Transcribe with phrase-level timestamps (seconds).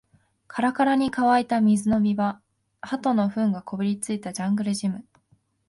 [0.47, 2.41] カラカラに乾いた水飲み場、
[2.81, 5.05] 鳩の糞がこびりついたジャングルジム